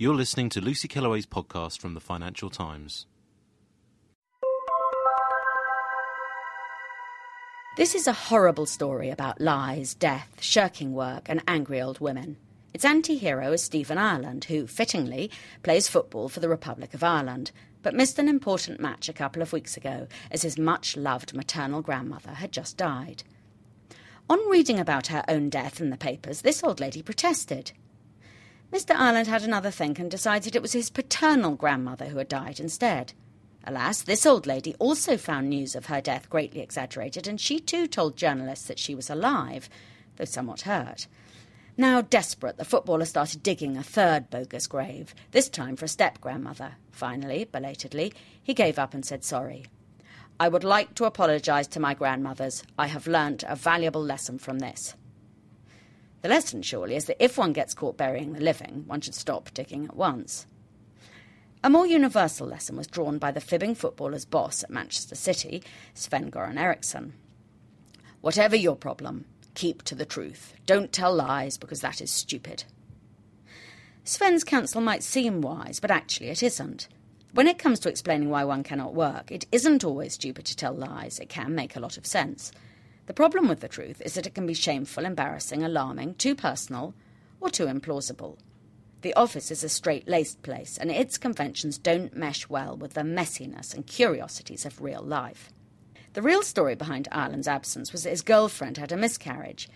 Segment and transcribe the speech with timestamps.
[0.00, 3.06] You're listening to Lucy Kellaway's podcast from the Financial Times.
[7.76, 12.36] This is a horrible story about lies, death, shirking work, and angry old women.
[12.72, 15.32] Its anti hero is Stephen Ireland, who, fittingly,
[15.64, 17.50] plays football for the Republic of Ireland,
[17.82, 21.82] but missed an important match a couple of weeks ago as his much loved maternal
[21.82, 23.24] grandmother had just died.
[24.30, 27.72] On reading about her own death in the papers, this old lady protested.
[28.72, 28.94] Mr.
[28.94, 33.14] Ireland had another think and decided it was his paternal grandmother who had died instead.
[33.64, 37.86] Alas, this old lady also found news of her death greatly exaggerated, and she too
[37.86, 39.68] told journalists that she was alive,
[40.16, 41.06] though somewhat hurt.
[41.76, 46.20] Now desperate, the footballer started digging a third bogus grave, this time for a step
[46.20, 46.72] grandmother.
[46.90, 49.66] Finally, belatedly, he gave up and said sorry.
[50.40, 52.62] I would like to apologise to my grandmothers.
[52.78, 54.94] I have learnt a valuable lesson from this.
[56.22, 59.52] The lesson, surely, is that if one gets caught burying the living, one should stop
[59.54, 60.46] digging at once.
[61.62, 65.62] A more universal lesson was drawn by the fibbing footballer's boss at Manchester City,
[65.94, 67.14] Sven Goran Eriksson.
[68.20, 70.54] Whatever your problem, keep to the truth.
[70.66, 72.64] Don't tell lies because that is stupid.
[74.04, 76.88] Sven's counsel might seem wise, but actually it isn't.
[77.32, 80.72] When it comes to explaining why one cannot work, it isn't always stupid to tell
[80.72, 81.18] lies.
[81.18, 82.52] It can make a lot of sense.
[83.08, 86.92] The problem with the truth is that it can be shameful, embarrassing, alarming, too personal,
[87.40, 88.36] or too implausible.
[89.00, 93.00] The office is a straight laced place, and its conventions don't mesh well with the
[93.00, 95.48] messiness and curiosities of real life.
[96.12, 99.70] The real story behind Ireland's absence was that his girlfriend had a miscarriage.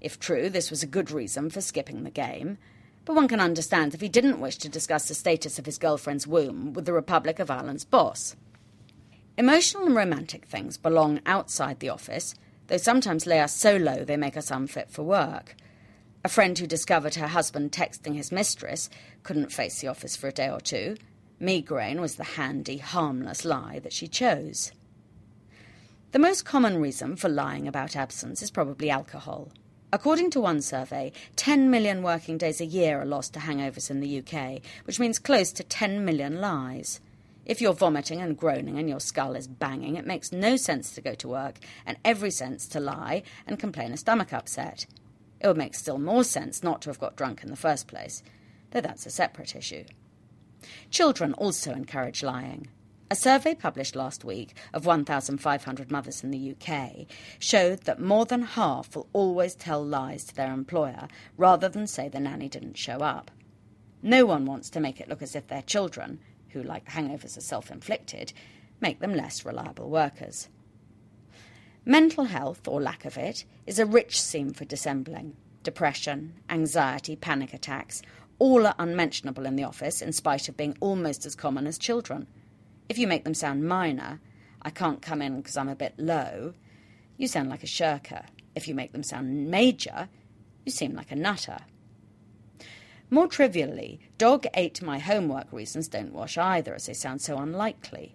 [0.00, 2.56] If true, this was a good reason for skipping the game,
[3.04, 6.26] but one can understand if he didn't wish to discuss the status of his girlfriend's
[6.26, 8.34] womb with the Republic of Ireland's boss.
[9.36, 12.34] Emotional and romantic things belong outside the office
[12.68, 15.56] though sometimes lay us so low they make us unfit for work.
[16.24, 18.88] A friend who discovered her husband texting his mistress
[19.22, 20.96] couldn't face the office for a day or two.
[21.40, 24.72] Migraine was the handy, harmless lie that she chose.
[26.10, 29.52] The most common reason for lying about absence is probably alcohol.
[29.92, 34.00] According to one survey, 10 million working days a year are lost to hangovers in
[34.00, 37.00] the UK, which means close to 10 million lies.
[37.48, 41.00] If you're vomiting and groaning and your skull is banging, it makes no sense to
[41.00, 44.84] go to work and every sense to lie and complain a stomach upset.
[45.40, 48.22] It would make still more sense not to have got drunk in the first place,
[48.70, 49.84] though that's a separate issue.
[50.90, 52.68] Children also encourage lying.
[53.10, 57.06] A survey published last week of 1,500 mothers in the UK
[57.38, 62.10] showed that more than half will always tell lies to their employer rather than say
[62.10, 63.30] the nanny didn't show up.
[64.02, 66.20] No one wants to make it look as if their children,
[66.58, 68.32] who, like hangovers, are self inflicted,
[68.80, 70.48] make them less reliable workers.
[71.84, 75.36] Mental health, or lack of it, is a rich theme for dissembling.
[75.62, 78.02] Depression, anxiety, panic attacks,
[78.38, 82.26] all are unmentionable in the office in spite of being almost as common as children.
[82.88, 84.20] If you make them sound minor,
[84.62, 86.54] I can't come in because I'm a bit low,
[87.16, 88.22] you sound like a shirker.
[88.54, 90.08] If you make them sound major,
[90.64, 91.58] you seem like a nutter.
[93.10, 98.12] More trivially, dog ate my homework reasons don't wash either, as they sound so unlikely.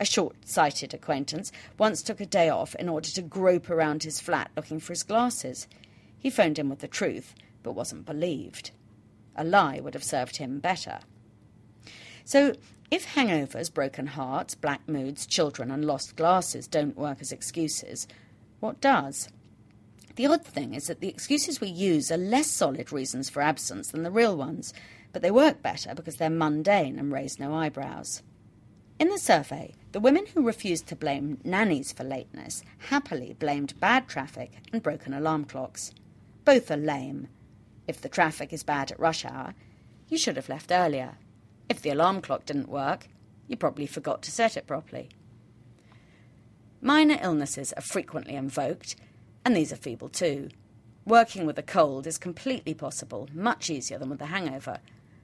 [0.00, 4.18] A short sighted acquaintance once took a day off in order to grope around his
[4.18, 5.68] flat looking for his glasses.
[6.18, 8.72] He phoned in with the truth, but wasn't believed.
[9.36, 10.98] A lie would have served him better.
[12.24, 12.54] So,
[12.90, 18.08] if hangovers, broken hearts, black moods, children, and lost glasses don't work as excuses,
[18.58, 19.28] what does?
[20.16, 23.88] The odd thing is that the excuses we use are less solid reasons for absence
[23.88, 24.74] than the real ones,
[25.12, 28.22] but they work better because they're mundane and raise no eyebrows.
[28.98, 34.06] In the survey, the women who refused to blame nannies for lateness happily blamed bad
[34.06, 35.92] traffic and broken alarm clocks.
[36.44, 37.28] Both are lame.
[37.88, 39.54] If the traffic is bad at rush hour,
[40.08, 41.16] you should have left earlier.
[41.68, 43.08] If the alarm clock didn't work,
[43.48, 45.08] you probably forgot to set it properly.
[46.80, 48.96] Minor illnesses are frequently invoked,
[49.44, 50.48] and these are feeble too.
[51.04, 54.78] Working with a cold is completely possible, much easier than with a hangover.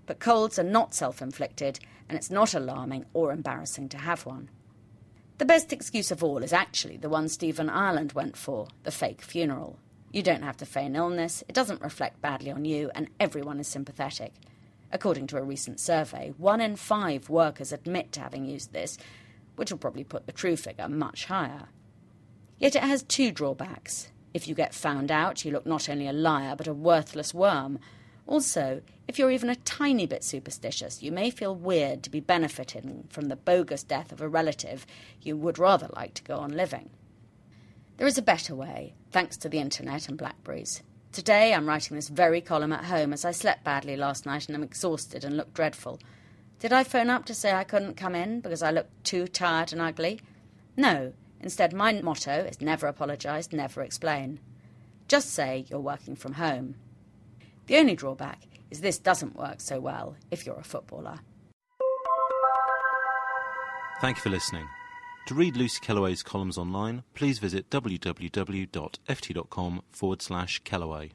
[0.06, 1.78] But colds are not self inflicted,
[2.08, 4.48] and it's not alarming or embarrassing to have one.
[5.38, 9.22] The best excuse of all is actually the one Stephen Ireland went for the fake
[9.22, 9.78] funeral.
[10.10, 13.68] You don't have to feign illness, it doesn't reflect badly on you, and everyone is
[13.68, 14.32] sympathetic.
[14.90, 18.98] According to a recent survey, one in five workers admit to having used this,
[19.54, 21.68] which will probably put the true figure much higher.
[22.58, 24.08] Yet it has two drawbacks.
[24.34, 27.78] If you get found out, you look not only a liar, but a worthless worm.
[28.26, 33.06] Also, if you're even a tiny bit superstitious, you may feel weird to be benefiting
[33.08, 34.86] from the bogus death of a relative
[35.22, 36.90] you would rather like to go on living.
[37.96, 40.82] There is a better way, thanks to the internet and Blackberries.
[41.10, 44.54] Today I'm writing this very column at home as I slept badly last night and
[44.54, 45.98] am exhausted and look dreadful.
[46.58, 49.72] Did I phone up to say I couldn't come in because I looked too tired
[49.72, 50.20] and ugly?
[50.76, 51.14] No.
[51.40, 54.40] Instead, my motto is never apologise, never explain.
[55.06, 56.74] Just say you're working from home.
[57.66, 61.20] The only drawback is this doesn't work so well if you're a footballer.
[64.00, 64.66] Thank you for listening.
[65.26, 68.72] To read Lucy Kellaway's columns online, please visit www.ft.com
[69.90, 71.10] forward slash Kellaway.